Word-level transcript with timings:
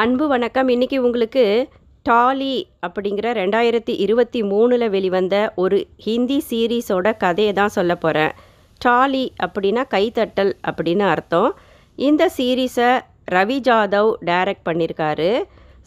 அன்பு 0.00 0.28
வணக்கம். 0.28 0.68
இன்னைக்கு 0.68 1.04
உங்களுக்கு 1.04 1.68
டாலி 2.02 2.68
அப்படிங்கிற 2.86 3.26
ரெண்டாயிரத்தி 3.38 3.94
இருபத்தி 4.04 4.42
மூணில் 4.42 4.90
வெளிவந்த 4.90 5.52
ஒரு 5.54 5.86
ஹிந்தி 5.96 6.42
சீரீஸோட 6.50 7.16
கதையை 7.16 7.52
தான் 7.52 7.74
சொல்ல 7.74 7.94
போகிறேன் 7.96 8.32
டாலி 8.78 9.32
அப்படின்னா 9.42 9.82
கைத்தட்டல் 9.94 10.52
அப்படின்னு 10.70 11.04
அர்த்தம். 11.14 11.58
இந்த 11.96 12.30
சீரீஸை 12.36 12.88
ரவி 13.30 13.58
ஜாதவ் 13.68 14.10
டைரக்ட் 14.24 14.64
பண்ணியிருக்காரு 14.70 15.42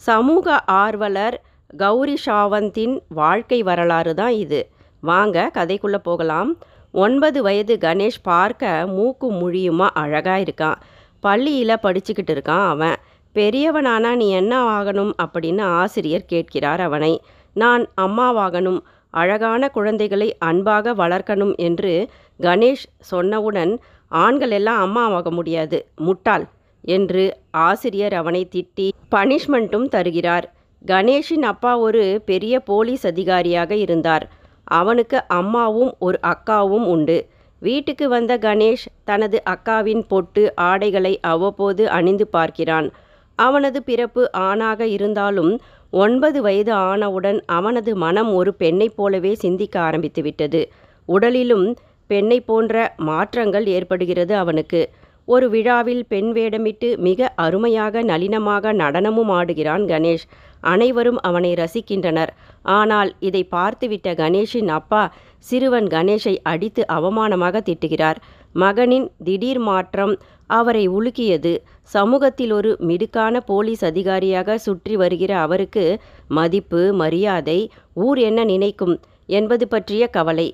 சமூக 0.08 0.60
ஆர்வலர் 0.60 1.42
கௌரி 1.76 2.16
ஷாவந்தின் 2.26 2.96
வாழ்க்கை 3.08 3.62
வரலாறு 3.62 4.14
தான் 4.14 4.32
இது. 4.44 4.70
வாங்க 5.00 5.50
கதைக்குள்ளே 5.58 6.02
போகலாம். 6.10 6.52
ஒன்பது 6.92 7.42
வயது 7.42 7.76
கணேஷ் 7.80 8.22
பார்க்க 8.22 8.86
மூக்கு 8.86 9.32
முழியுமா? 9.32 9.90
அழகாக 10.04 10.44
இருக்கான். 10.46 10.80
பள்ளியில் 11.20 11.82
படிச்சுக்கிட்டு 11.82 12.34
இருக்கான் 12.38 12.66
அவன். 12.68 12.96
பெரியவனானா 13.36 14.16
நீ 14.16 14.26
என்ன 14.30 14.54
ஆகணும் 14.78 15.12
அப்படின்னு 15.22 15.62
ஆசிரியர் 15.80 16.24
கேட்கிறார் 16.24 16.80
அவனை. 16.80 17.12
நான் 17.56 17.82
அம்மாவாகணும் 18.00 18.80
அழகான 19.14 19.68
குழந்தைகளை 19.68 20.28
அன்பாக 20.38 20.94
வளர்க்கணும் 20.94 21.54
என்று 21.56 21.92
கணேஷ் 22.40 22.86
சொன்னவுடன் 23.10 23.72
ஆண்கள் 24.12 24.50
எல்லாம் 24.50 24.80
அம்மாவாக 24.80 25.30
முடியாது 25.30 25.78
முட்டாள் 25.96 26.44
என்று 26.84 27.22
ஆசிரியர் 27.50 28.14
அவனை 28.14 28.48
திட்டி 28.54 28.88
பனிஷ்மெண்ட்டும் 29.14 29.88
தருகிறார். 29.88 30.46
கணேஷின் 30.84 31.46
அப்பா 31.52 31.72
ஒரு 31.78 32.22
பெரிய 32.24 32.60
போலீஸ் 32.60 33.06
அதிகாரியாக 33.06 33.74
இருந்தார். 33.76 34.24
அவனுக்கு 34.64 35.18
அம்மாவும் 35.28 35.92
ஒரு 35.98 36.18
அக்காவும் 36.26 36.86
உண்டு. 36.86 37.18
வீட்டுக்கு 37.62 38.08
வந்த 38.08 38.32
கணேஷ் 38.36 38.86
தனது 39.04 39.42
அக்காவின் 39.50 40.02
பொட்டு 40.08 40.42
ஆடைகளை 40.54 41.12
அவ்வப்போது 41.20 41.82
அணிந்து 41.90 42.26
பார்க்கிறான். 42.26 42.88
அவனது 43.36 43.82
பிறப்பு 43.82 44.22
ஆணாக 44.32 44.86
இருந்தாலும் 44.86 45.52
ஒன்பது 45.90 46.38
வயது 46.42 46.72
ஆனவுடன் 46.72 47.38
அவனது 47.46 47.96
மனம் 47.96 48.30
ஒரு 48.34 48.54
பெண்ணைப் 48.54 48.96
போலவே 48.96 49.32
சிந்திக்க 49.34 49.80
ஆரம்பித்துவிட்டது 49.80 50.62
உடலிலும் 51.08 51.66
பெண்ணை 52.10 52.38
போன்ற 52.40 52.94
மாற்றங்கள் 52.96 53.66
ஏற்படுகிறது 53.66 54.36
அவனுக்கு. 54.36 54.80
ஒரு 55.28 55.46
விழாவில் 55.50 56.02
பெண் 56.08 56.28
வேடமிட்டு 56.32 56.88
மிக 56.96 57.28
அருமையாக 57.34 58.02
நளினமாக 58.02 58.72
நடனமும் 58.72 59.30
ஆடுகிறான் 59.30 59.84
கணேஷ். 59.92 60.26
அனைவரும் 60.60 61.20
அவனை 61.20 61.54
ரசிக்கின்றனர். 61.54 62.32
ஆனால் 62.62 63.10
இதை 63.20 63.42
பார்த்துவிட்ட 63.50 64.08
கணேஷின் 64.22 64.70
அப்பா 64.78 65.02
சிறுவன் 65.38 65.86
கணேஷை 65.86 66.34
அடித்து 66.42 66.84
அவமானமாக 66.88 67.60
திட்டுகிறார். 67.68 68.20
மகனின் 68.62 69.06
திடீர் 69.24 69.60
மாற்றம் 69.68 70.14
அவரை 70.50 70.84
உலுக்கியது. 70.88 71.52
சமூகத்தில் 71.94 72.52
ஒரு 72.52 72.70
மிடுக்கான 72.88 73.40
போலீஸ் 73.50 73.82
அதிகாரியாக 73.84 74.58
சுற்றி 74.58 74.94
வருகிற 74.96 75.32
அவருக்கு 75.38 75.84
மதிப்பு 76.28 76.82
மரியாதை 76.94 77.58
ஊர் 78.06 78.20
என்ன 78.28 78.40
நினைக்கும் 78.44 78.94
என்பது 79.38 79.64
பற்றிய 79.68 80.04
கவலை. 80.16 80.48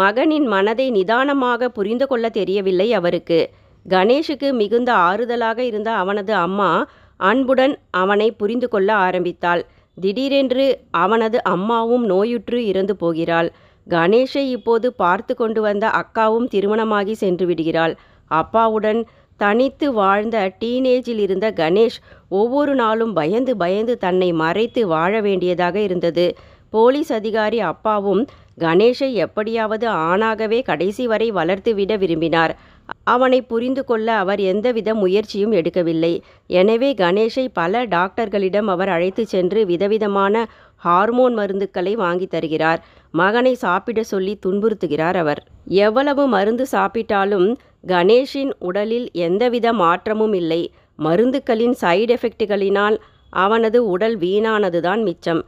மகனின் 0.00 0.46
மனதை 0.46 0.86
நிதானமாக 0.90 1.68
புரிந்து 1.68 2.06
கொள்ள 2.06 2.26
தெரியவில்லை 2.38 2.88
அவருக்கு. 2.98 3.40
கணேஷுக்கு 3.86 4.48
மிகுந்த 4.52 4.90
ஆறுதலாக 5.08 5.58
இருந்த 5.70 5.90
அவனது 6.02 6.32
அம்மா 6.46 6.70
அன்புடன் 7.20 7.74
அவனை 8.02 8.28
புரிந்து 8.40 8.68
கொள்ள 8.68 8.88
ஆரம்பித்தாள். 9.06 9.62
திடீரென்று 9.96 10.66
அவனது 11.02 11.38
அம்மாவும் 11.54 12.04
நோயுற்று 12.04 12.58
இறந்து 12.70 12.94
போகிறாள். 12.96 13.48
கணேஷை 13.86 14.44
இப்போது 14.48 14.92
பார்த்து 14.92 15.34
கொண்டு 15.34 15.60
வந்த 15.60 15.86
அக்காவும் 16.00 16.48
திருமணமாகி 16.48 17.14
சென்று 17.14 17.46
விடுகிறாள். 17.46 17.94
அப்பாவுடன் 18.30 19.06
தனித்து 19.36 19.92
வாழ்ந்த 19.92 20.52
டீனேஜில் 20.60 21.18
இருந்த 21.18 21.46
கணேஷ் 21.52 21.98
ஒவ்வொரு 22.28 22.74
நாளும் 22.74 23.12
பயந்து 23.12 23.56
பயந்து 23.56 23.98
தன்னை 23.98 24.32
மறைத்து 24.32 24.86
வாழ 24.86 25.20
வேண்டியதாக 25.20 25.80
இருந்தது. 25.80 26.26
போலீஸ் 26.70 27.12
அதிகாரி 27.12 27.60
அப்பாவும் 27.60 28.26
கணேஷை 28.60 29.12
எப்படியாவது 29.12 29.86
ஆணாகவே 29.88 30.62
கடைசி 30.62 31.06
வரை 31.06 31.32
வளர்த்துவிட 31.32 31.98
விரும்பினார். 31.98 32.56
அவனை 33.04 33.42
புரிந்து 33.42 33.84
கொள்ள 33.84 34.12
அவர் 34.12 34.40
எந்தவித 34.40 34.94
முயற்சியும் 34.94 35.52
எடுக்கவில்லை. 35.52 36.20
எனவே 36.46 36.94
கணேஷை 36.94 37.48
பல 37.52 37.84
டாக்டர்களிடம் 37.84 38.66
அவர் 38.66 38.88
அழைத்து 38.88 39.26
சென்று 39.26 39.66
விதவிதமான 39.66 40.46
ஹார்மோன் 40.76 41.38
மருந்துக்களை 41.38 41.94
வாங்கி 41.94 42.26
தருகிறார். 42.26 42.80
மகனை 43.12 43.54
சாப்பிட 43.54 44.02
சொல்லி 44.02 44.38
துன்புறுத்துகிறார் 44.46 45.16
அவர். 45.16 45.40
எவ்வளவு 45.64 46.22
மருந்து 46.26 46.66
சாப்பிட்டாலும் 46.72 47.48
கணேஷின் 47.86 48.52
உடலில் 48.58 49.08
எந்தவித 49.12 49.72
மாற்றமும் 49.72 50.32
இல்லை. 50.32 50.62
மருந்துக்களின் 50.98 51.74
சைடு 51.80 52.14
எஃபெக்டுகளினால் 52.16 52.96
அவனது 53.30 53.78
உடல் 53.86 54.16
வீணானதுதான் 54.18 55.02
மிச்சம். 55.02 55.42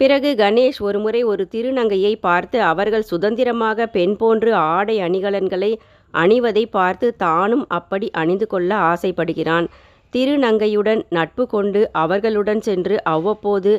பிறகு 0.00 0.34
கணேஷ் 0.38 0.78
ஒருமுறை 0.78 1.20
ஒரு 1.22 1.48
திருநங்கையை 1.52 2.14
பார்த்து 2.20 2.58
அவர்கள் 2.62 3.02
சுதந்திரமாக 3.02 3.86
பெண் 3.86 4.16
போன்று 4.16 4.50
ஆடை 4.54 4.96
அணிகலன்களை 5.00 5.72
அணிவதை 6.14 6.64
பார்த்து 6.70 7.16
தானும் 7.16 7.64
அப்படி 7.68 8.10
அணிந்து 8.10 8.46
கொள்ள 8.46 8.70
ஆசைப்படுகிறான். 8.90 9.66
திருநங்கையுடன் 10.14 11.00
நட்பு 11.16 11.44
கொண்டு 11.54 11.80
அவர்களுடன் 12.02 12.60
சென்று 12.68 12.96
அவ்வப்போது 13.14 13.72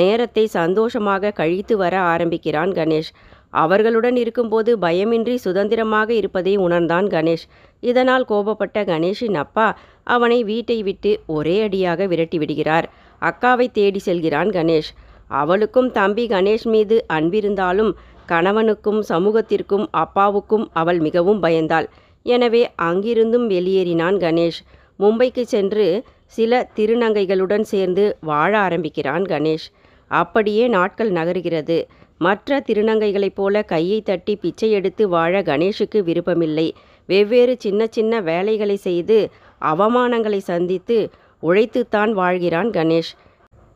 நேரத்தை 0.00 0.44
சந்தோஷமாக 0.58 1.32
கழித்து 1.40 1.74
வர 1.82 1.94
ஆரம்பிக்கிறான் 2.12 2.72
கணேஷ். 2.78 3.10
அவர்களுடன் 3.62 4.16
இருக்கும்போது 4.22 4.70
பயமின்றி 4.84 5.34
சுதந்திரமாக 5.44 6.08
இருப்பதை 6.20 6.54
உணர்ந்தான் 6.66 7.08
கணேஷ். 7.14 7.44
இதனால் 7.90 8.24
கோபப்பட்ட 8.30 8.84
கணேஷின் 8.90 9.36
அப்பா 9.44 9.66
அவனை 10.14 10.38
வீட்டை 10.50 10.78
விட்டு 10.88 11.10
ஒரே 11.36 11.56
அடியாக 11.66 12.06
விரட்டி 12.12 12.38
விடுகிறார். 12.42 12.86
அக்காவை 13.22 13.66
தேடி 13.78 14.00
செல்கிறான் 14.06 14.50
கணேஷ். 14.58 14.90
அவளுக்கும் 15.40 15.90
தம்பி 15.98 16.24
கணேஷ் 16.32 16.66
மீது 16.74 16.96
அன்பிருந்தாலும் 17.16 17.92
கணவனுக்கும் 18.32 19.00
சமூகத்திற்கும் 19.10 19.86
அப்பாவுக்கும் 20.02 20.64
அவள் 20.80 21.00
மிகவும் 21.06 21.42
பயந்தாள். 21.42 21.86
எனவே 22.26 22.62
அங்கிருந்தும் 22.88 23.46
வெளியேறினான் 23.54 24.18
கணேஷ். 24.24 24.60
மும்பைக்கு 25.02 25.42
சென்று 25.42 26.04
சில 26.26 26.68
திருநங்கைகளுடன் 26.76 27.60
சேர்ந்து 27.60 28.16
வாழ 28.20 28.58
ஆரம்பிக்கிறான் 28.58 29.22
கணேஷ். 29.22 29.66
அப்படியே 30.08 30.68
நாட்கள் 30.68 31.12
நகருகிறது. 31.12 31.84
மற்ற 32.18 32.62
திருநங்கைகளைப் 32.66 33.34
போல 33.34 33.62
கையை 33.62 34.02
தட்டி 34.02 34.36
பிச்சை 34.36 34.70
எடுத்து 34.70 35.08
வாழ 35.08 35.42
கணேஷுக்கு 35.42 35.98
விருப்பமில்லை. 36.02 36.74
வெவ்வேறு 37.06 37.56
சின்ன 37.58 37.86
சின்ன 37.90 38.20
வேலைகளை 38.20 38.76
செய்து 38.76 39.30
அவமானங்களை 39.60 40.38
சந்தித்து 40.38 41.10
உழைத்துத்தான் 41.42 42.12
வாழ்கிறான் 42.12 42.70
கணேஷ். 42.70 43.12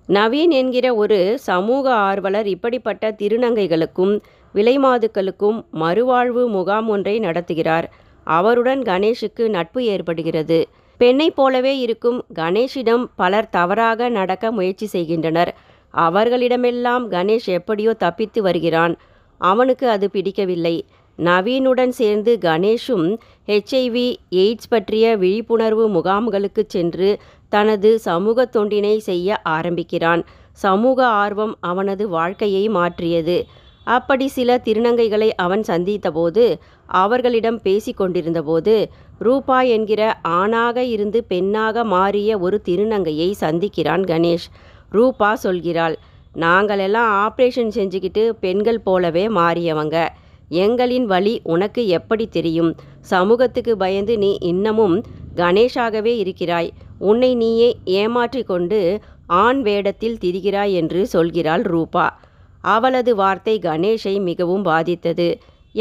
நவீன் 0.09 0.51
என்கிற 0.51 0.95
ஒரு 0.95 1.39
சமூக 1.39 1.95
ஆர்வலர் 1.95 2.47
இப்படிப்பட்ட 2.47 3.11
திருநங்கைகளுக்கும் 3.11 4.21
விலைமாதுக்களுக்கும் 4.55 5.65
மறுவாழ்வு 5.75 6.49
முகாம் 6.49 6.89
ஒன்றை 6.89 7.21
நடத்துகிறார். 7.21 7.85
அவருடன் 8.25 8.81
கணேஷுக்கு 8.81 9.49
நட்பு 9.49 9.85
ஏற்படுகிறது. 9.85 10.69
பெண்ணைப் 10.97 11.37
போலவே 11.37 11.79
இருக்கும் 11.79 12.25
கணேஷிடம் 12.35 13.05
பலர் 13.17 13.51
தவறாக 13.51 14.09
நடக்க 14.09 14.53
முயற்சி 14.53 14.87
செய்கின்றனர். 14.87 15.57
அவர்களிடமெல்லாம் 15.95 17.05
கணேஷ் 17.11 17.47
எப்படியோ 17.47 17.93
தப்பித்து 17.93 18.43
வருகிறான். 18.43 18.97
அவனுக்கு 19.39 19.89
அது 19.89 20.11
பிடிக்கவில்லை. 20.11 20.85
நவீனுடன் 21.19 21.89
சேர்ந்து 21.89 22.39
கணேஷும் 22.41 23.17
ஹெச்ஐவி 23.47 24.15
எய்ட்ஸ் 24.31 24.71
பற்றிய 24.71 25.17
விழிப்புணர்வு 25.17 25.89
முகாம்களுக்கு 25.89 26.65
சென்று 26.67 27.19
தனது 27.49 27.99
சமூக 27.99 28.49
தொண்டினை 28.53 28.97
செய்ய 28.97 29.39
ஆரம்பிக்கிறான். 29.43 30.25
சமூக 30.53 31.07
ஆர்வம் 31.07 31.57
அவனது 31.61 32.09
வாழ்க்கையை 32.09 32.69
மாற்றியது. 32.69 33.47
அப்படி 33.87 34.27
சில 34.29 34.51
திருநங்கைகளை 34.65 35.29
அவன் 35.37 35.65
சந்தித்தபோது 35.67 36.45
அவர்களிடம் 36.87 37.59
பேசிக்கொண்டிருந்தபோது 37.65 38.75
ரூபா 39.19 39.59
என்கிற 39.77 40.03
ஆணாக 40.23 40.85
இருந்து 40.85 41.25
பெண்ணாக 41.25 41.85
மாறிய 41.85 42.39
ஒரு 42.39 42.57
திருநங்கையை 42.65 43.29
சந்திக்கிறான் 43.41 44.05
கணேஷ். 44.13 44.47
ரூபா 44.91 45.31
சொல்கிறாள் 45.43 45.97
நாங்களெல்லாம் 46.35 47.11
ஆப்ரேஷன் 47.25 47.73
செஞ்சுக்கிட்டு 47.79 48.23
பெண்கள் 48.41 48.81
போலவே 48.81 49.25
மாறியவங்க. 49.29 49.97
எங்களின் 50.51 51.07
வழி 51.13 51.41
உனக்கு 51.43 51.83
எப்படி 51.89 52.27
தெரியும்? 52.27 52.73
சமூகத்துக்கு 53.13 53.77
பயந்து 53.77 54.19
நீ 54.19 54.37
இன்னமும் 54.41 54.97
கணேஷாகவே 55.37 56.13
இருக்கிறாய். 56.25 56.71
உன்னை 56.99 57.35
நீயே 57.35 57.71
ஏமாற்றிக்கொண்டு 58.01 58.81
ஆண் 59.27 59.61
வேடத்தில் 59.63 60.21
திரிகிறாய் 60.25 60.73
என்று 60.73 61.01
சொல்கிறாள் 61.13 61.63
ரூபா. 61.63 62.07
அவளது 62.75 63.13
வார்த்தை 63.15 63.55
கணேஷை 63.67 64.15
மிகவும் 64.29 64.65
பாதித்தது. 64.69 65.29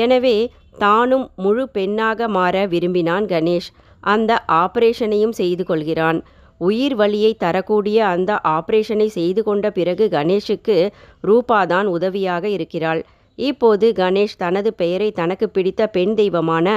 எனவே 0.04 0.38
தானும் 0.84 1.26
முழு 1.44 1.64
பெண்ணாக 1.76 2.28
மாற 2.38 2.56
விரும்பினான் 2.74 3.26
கணேஷ். 3.26 3.70
அந்த 4.04 4.32
ஆபரேஷனையும் 4.64 5.36
செய்து 5.40 5.64
கொள்கிறான். 5.66 6.20
உயிர் 6.62 6.96
வழியை 6.96 7.32
தரக்கூடிய 7.44 7.98
அந்த 8.06 8.32
ஆபரேஷனை 8.56 9.08
செய்து 9.18 9.42
கொண்ட 9.44 9.66
பிறகு 9.78 10.06
கணேஷுக்கு 10.12 10.78
ரூபாதான் 11.24 11.88
உதவியாக 11.96 12.44
இருக்கிறாள். 12.58 13.02
இப்போது 13.40 13.88
கணேஷ் 14.02 14.38
தனது 14.44 14.70
பெயரை 14.82 15.10
தனக்கு 15.12 15.48
பிடித்த 15.50 15.88
பெண் 15.88 16.14
தெய்வமான 16.20 16.68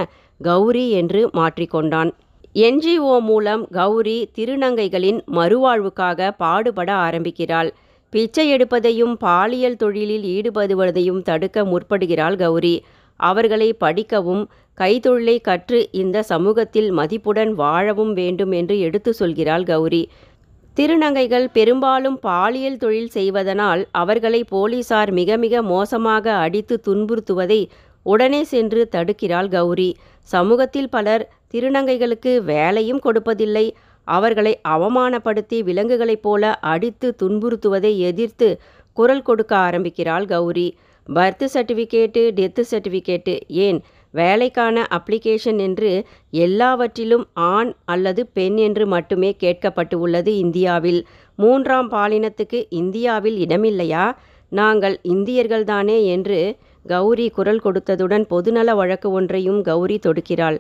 கௌரி 0.41 0.87
என்று 1.01 1.21
மாற்றிக்கொண்டான் 1.39 2.11
என்ஜிஓ 2.67 3.17
மூலம் 3.29 3.63
கௌரி 3.71 4.17
திருநங்கைகளின் 4.37 5.19
மறுவாழ்வுக்காக 5.39 6.31
பாடுபட 6.43 6.91
ஆரம்பிக்கிறாள். 7.07 7.71
பிச்சை 8.13 8.45
எடுப்பதையும் 8.55 9.15
பாலியல் 9.25 9.77
தொழிலில் 9.77 10.27
ஈடுபடுவதையும் 10.35 11.23
தடுக்க 11.23 11.65
முற்படுகிறாள் 11.65 12.37
கௌரி. 12.37 12.77
அவர்களை 13.21 13.69
படிக்கவும் 13.73 14.45
கைத்தொழிலை 14.79 15.35
கற்று 15.41 15.79
இந்த 15.93 16.23
சமூகத்தில் 16.23 16.91
மதிப்புடன் 16.91 17.53
வாழவும் 17.55 18.13
வேண்டும் 18.13 18.53
என்று 18.53 18.75
எடுத்து 18.79 19.15
சொல்கிறாள் 19.21 19.65
கௌரி. 19.65 20.03
திருநங்கைகள் 20.77 21.47
பெரும்பாலும் 21.53 22.19
பாலியல் 22.19 22.77
தொழில் 22.77 23.09
செய்வதனால் 23.09 23.83
அவர்களை 23.93 24.45
போலீசார் 24.45 25.11
மிக 25.11 25.37
மிக 25.37 25.63
மோசமாக 25.63 26.35
அடித்து 26.45 26.81
துன்புறுத்துவதை 26.87 27.61
உடனே 28.07 28.43
சென்று 28.45 28.89
தடுக்கிறாள் 28.93 29.49
கௌரி. 29.49 29.91
சமூகத்தில் 30.29 30.89
பலர் 30.89 31.25
திருநங்கைகளுக்கு 31.55 32.33
வேலையும் 32.53 33.03
கொடுப்பதில்லை 33.05 33.67
அவர்களை 34.09 34.53
அவமானப்படுத்தி 34.69 35.59
விலங்குகளைப் 35.63 36.23
போல 36.23 36.55
அடித்து 36.55 37.09
துன்புறுத்துவதை 37.23 37.93
எதிர்த்து 37.99 38.49
குரல் 38.93 39.23
கொடுக்க 39.23 39.53
ஆரம்பிக்கிறாள் 39.57 40.25
Gowri. 40.25 40.69
Birth 41.15 41.47
certificate 41.55 42.23
death 42.39 42.63
certificate 42.71 43.35
ஏன்? 43.49 43.79
வேலைக்கான 44.11 44.87
அப்ளிகேஷன் 44.91 45.59
என்று 45.59 45.91
எல்லாவற்றிலும் 46.31 47.27
ஆண் 47.33 47.71
அல்லது 47.85 48.27
பெண் 48.27 48.57
என்று 48.57 48.87
மட்டுமே 48.87 49.31
கேட்கப்பட்டு 49.41 49.95
உள்ளது 49.95 50.33
இந்தியாவில். 50.37 51.01
மூன்றாம் 51.37 51.91
பாலினத்துக்கு 51.91 52.67
இந்தியாவில் 52.69 53.37
இடமில்லையா? 53.47 54.05
நாங்கள் 54.53 54.97
இந்தியர்கள்தானே 55.05 56.05
என்று 56.05 56.57
கௌரி 56.87 57.31
குரல் 57.31 57.65
கொடுத்ததுடன் 57.65 58.25
பொதுநல 58.31 58.75
வழக்கு 58.75 59.11
ஒன்றையும் 59.11 59.63
கௌரி 59.63 59.99
தொடுக்கிறாள். 60.07 60.59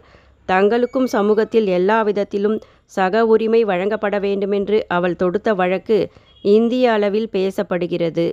தங்களுக்கும் 0.49 1.05
சமூகத்தில் 1.05 1.67
எல்லா 1.67 2.03
விதத்திலும் 2.03 2.56
சக 2.93 3.23
உரிமை 3.26 3.61
வழங்கப்பட 3.64 4.17
வேண்டுமென்று 4.19 4.79
அவள் 4.88 5.17
தொடுத்த 5.17 5.49
வழக்கு 5.55 5.99
இந்திய 6.55 6.85
அளவில் 6.93 7.31
பேசப்படுகிறது. 7.32 8.26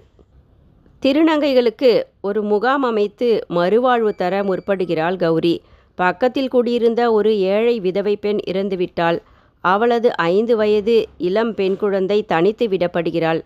திருநங்கைகளுக்கு 1.03 1.91
ஒரு 2.21 2.41
முகாம் 2.43 2.83
அமைத்து 2.83 3.27
மறுவாழ்வு 3.49 4.11
தர 4.15 4.43
முற்படுகிறாள் 4.43 5.15
கௌரி. 5.15 5.55
பக்கத்தில் 5.97 6.47
கூடியிருந்த 6.47 7.01
ஒரு 7.11 7.31
ஏழை 7.39 7.75
விதவை 7.79 8.15
பெண் 8.15 8.39
இறந்துவிட்டாள். 8.47 9.17
அவளது 9.63 10.09
ஐந்து 10.31 10.53
வயது 10.55 10.95
இளம் 11.17 11.53
பெண் 11.53 11.77
குழந்தை 11.77 12.17
தனித்து 12.23 12.65
விடப்படுகிறாள். 12.67 13.39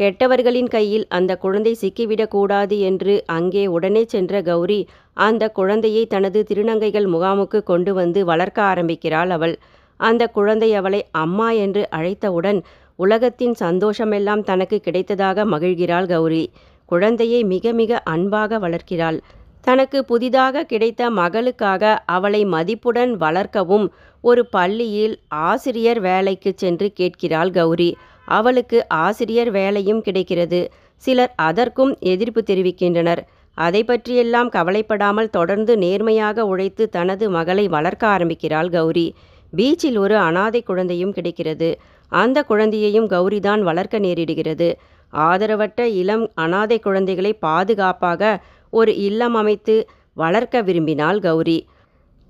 கெட்டவர்களின் 0.00 0.68
கையில் 0.68 1.06
அந்த 1.08 1.32
குழந்தை 1.36 1.72
சிக்கிவிடக்கூடாது 1.80 2.76
என்று 2.80 3.14
அங்கே 3.26 3.64
உடனே 3.66 4.02
சென்ற 4.04 4.42
கௌரி 4.42 4.80
அந்த 5.16 5.50
குழந்தையை 5.50 6.04
தனது 6.06 6.40
திருநங்கைகள் 6.48 7.08
முகாமுக்கு 7.14 7.58
கொண்டு 7.62 7.94
வந்து 7.94 8.20
வளர்க்க 8.24 8.62
ஆரம்பிக்கிறாள் 8.62 9.30
அவள். 9.30 9.54
அந்த 10.08 10.22
குழந்தை 10.36 10.68
அவளை 10.74 11.00
அம்மா 11.22 11.48
என்று 11.64 11.82
அழைத்தவுடன் 11.90 12.60
உலகத்தின் 12.98 13.54
சந்தோஷமெல்லாம் 13.60 14.42
தனக்கு 14.42 14.76
கிடைத்ததாக 14.84 15.44
மகிழ்கிறாள் 15.52 16.08
கௌரி. 16.08 16.44
குழந்தையை 16.88 17.40
மிக 17.44 17.72
மிக 17.72 18.00
அன்பாக 18.14 18.58
வளர்க்கிறாள். 18.58 19.18
தனக்கு 19.66 19.98
புதிதாக 20.04 20.64
கிடைத்த 20.64 21.10
மகளுக்காக 21.10 21.82
அவளை 22.06 22.40
மதிப்புடன் 22.44 23.12
வளர்க்கவும் 23.16 23.86
ஒரு 24.24 24.42
பள்ளியில் 24.46 25.14
ஆசிரியர் 25.48 26.00
வேலைக்கு 26.00 26.50
சென்று 26.56 26.88
கேட்கிறாள் 26.92 27.50
கௌரி. 27.50 27.90
அவளுக்கு 28.28 28.78
ஆசிரியர் 28.88 29.50
வேலையும் 29.50 30.02
கிடைக்கிறது. 30.02 30.60
சிலர் 31.02 31.32
அதற்கும் 31.48 31.92
எதிர்ப்பு 32.12 32.40
தெரிவிக்கின்றனர். 32.50 33.22
அதை 33.58 33.80
பற்றியெல்லாம் 33.84 34.48
கவலைப்படாமல் 34.48 35.30
தொடர்ந்து 35.30 35.72
நேர்மையாக 35.76 36.46
உழைத்து 36.46 36.84
தனது 36.88 37.24
மகளை 37.30 37.64
வளர்க்க 37.68 38.04
ஆரம்பிக்கிறாள் 38.06 38.68
கௌரி. 38.68 39.06
பீச்சில் 39.56 39.98
ஒரு 39.98 40.16
அனாதை 40.16 40.62
குழந்தையும் 40.62 41.12
கிடைக்கிறது. 41.12 41.80
அந்த 42.08 42.42
குழந்தையையும் 42.42 43.08
கௌரிதான் 43.08 43.60
வளர்க்க 43.60 43.98
நேரிடுகிறது. 43.98 44.72
ஆதரவற்ற 45.12 45.80
இளம் 45.80 46.30
அனாதை 46.34 46.78
குழந்தைகளை 46.78 47.32
பாதுகாப்பாக 47.32 48.42
ஒரு 48.70 48.96
இல்லம் 48.96 49.34
அமைத்து 49.34 49.88
வளர்க்க 50.14 50.62
விரும்பினாள் 50.62 51.18
கௌரி. 51.18 51.66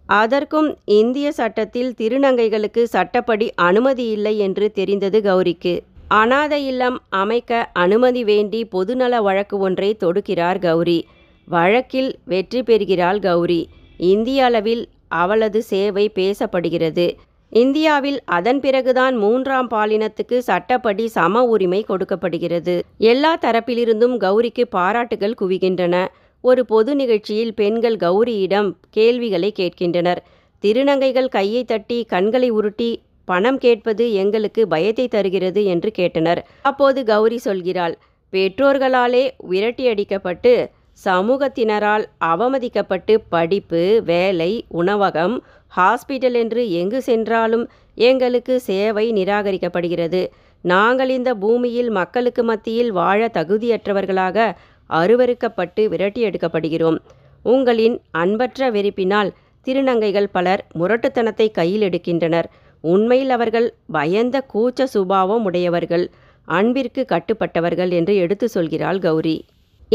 அதற்கும் 0.07 0.77
இந்திய 0.85 1.33
சட்டத்தில் 1.33 1.95
திருநங்கைகளுக்கு 1.99 2.83
சட்டப்படி 2.83 3.55
அனுமதி 3.55 4.09
இல்லை 4.09 4.39
என்று 4.39 4.73
தெரிந்தது 4.73 5.21
கௌரிக்கு. 5.21 5.81
அனாதை 6.09 6.67
இல்லம் 6.67 7.03
அமைக்க 7.09 7.71
அனுமதி 7.73 8.25
வேண்டி 8.25 8.69
பொதுநல 8.73 9.23
வழக்கு 9.23 9.59
ஒன்றை 9.59 9.97
தொடுக்கிறார் 10.01 10.59
கௌரி. 10.59 11.07
வழக்கில் 11.49 12.19
வெற்றி 12.25 12.63
பெறுகிறாள் 12.63 13.19
கௌரி. 13.19 13.69
இந்திய 13.97 14.45
அளவில் 14.45 14.89
அவளது 15.20 15.61
சேவை 15.62 16.06
பேசப்படுகிறது. 16.14 17.06
இந்தியாவில் 17.53 18.19
அதன் 18.37 18.61
பிறகுதான் 18.61 19.14
மூன்றாம் 19.17 19.69
பாலினத்துக்கு 19.70 20.37
சட்டப்படி 20.38 21.06
சம 21.09 21.43
உரிமை 21.44 21.81
கொடுக்கப்படுகிறது. 21.82 22.75
எல்லா 23.12 23.32
தரப்பிலிருந்தும் 23.37 24.17
கௌரிக்கு 24.25 24.64
பாராட்டுகள் 24.76 25.38
குவிகின்றன. 25.41 25.97
ஒரு 26.44 26.62
பொது 26.64 26.93
நிகழ்ச்சியில் 26.94 27.55
பெண்கள் 27.55 27.97
கௌரியிடம் 27.97 28.70
கேள்விகளை 28.91 29.50
கேட்கின்றனர். 29.53 30.20
திருநங்கைகள் 30.64 31.29
கையை 31.29 31.65
தட்டி 31.65 31.99
கண்களை 32.05 32.50
உருட்டி 32.50 32.91
பணம் 33.29 33.58
கேட்பது 33.58 34.05
எங்களுக்கு 34.12 34.62
பயத்தை 34.69 35.06
தருகிறது 35.08 35.61
என்று 35.65 35.91
கேட்டனர். 35.99 36.41
அப்போது 36.62 37.00
கௌரி 37.05 37.38
சொல்கிறாள் 37.44 37.94
பெற்றோர்களாலே 38.32 39.25
விரட்டியடிக்கப்பட்டு 39.50 40.53
சமூகத்தினரால் 40.99 42.05
அவமதிக்கப்பட்டு 42.25 43.15
படிப்பு 43.29 44.03
வேலை 44.05 44.53
உணவகம் 44.81 45.37
ஹாஸ்பிட்டல் 45.77 46.37
என்று 46.43 46.62
எங்கு 46.71 47.03
சென்றாலும் 47.03 47.65
எங்களுக்கு 47.94 48.55
சேவை 48.61 49.12
நிராகரிக்கப்படுகிறது. 49.12 50.23
நாங்கள் 50.65 51.09
இந்த 51.09 51.31
பூமியில் 51.35 51.91
மக்களுக்கு 51.91 52.43
மத்தியில் 52.44 52.91
வாழ 52.91 53.31
தகுதியற்றவர்களாக 53.35 54.47
அருவருக்கப்பட்டு 54.91 55.83
விரட்டியெடுக்கப்படுகிறோம் 55.93 56.99
உங்களின் 57.44 57.97
அன்பற்ற 58.11 58.71
வெறுப்பினால் 58.71 59.31
திருநங்கைகள் 59.67 60.29
பலர் 60.33 60.62
முரட்டுத்தனத்தை 60.79 61.47
கையில் 61.50 61.85
எடுக்கின்றனர். 61.89 62.49
உண்மையில் 62.85 63.31
அவர்கள் 63.31 63.75
பயந்த 63.87 64.37
கூச்ச 64.55 64.87
சுபாவம் 64.94 65.44
உடையவர்கள் 65.44 66.05
அன்பிற்கு 66.49 67.03
கட்டுப்பட்டவர்கள் 67.09 67.91
என்று 67.91 68.15
எடுத்து 68.17 68.49
சொல்கிறாள் 68.55 68.99
கௌரி. 68.99 69.37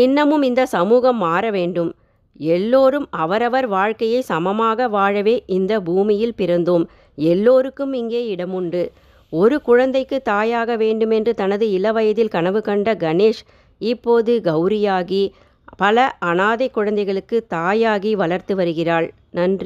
இன்னமும் 0.04 0.42
இந்த 0.42 0.62
சமூகம் 0.66 1.18
மாற 1.18 1.52
வேண்டும். 1.52 1.92
எல்லோரும் 2.40 3.08
அவரவர் 3.24 3.68
வாழ்க்கையை 3.68 4.22
சமமாக 4.22 4.88
வாழவே 4.88 5.36
இந்த 5.58 5.74
பூமியில் 5.82 6.38
பிறந்தோம். 6.38 6.86
எல்லோருக்கும் 7.18 7.94
இங்கே 7.94 8.22
இடமுண்டு. 8.36 8.84
ஒரு 9.34 9.56
குழந்தைக்கு 9.62 10.18
தாயாக 10.22 10.76
வேண்டுமென்று 10.76 11.32
தனது 11.34 11.66
இளவயதில் 11.72 12.34
கனவு 12.36 12.62
கண்ட 12.62 12.94
கணேஷ் 12.96 13.42
இப்போது 13.82 14.34
கௌரியாகி 14.44 15.24
பல 15.78 16.06
அனாதை 16.30 16.68
குழந்தைகளுக்கு 16.70 17.38
தாயாகி 17.56 18.12
வளர்த்து 18.22 18.54
வருகிறாள். 18.56 19.08
நன்றி. 19.32 19.66